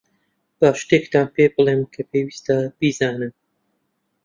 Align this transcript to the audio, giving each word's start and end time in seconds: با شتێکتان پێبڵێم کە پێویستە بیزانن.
با 0.59 0.69
شتێکتان 0.81 1.27
پێبڵێم 1.35 1.81
کە 1.93 2.01
پێویستە 2.11 2.57
بیزانن. 2.79 3.31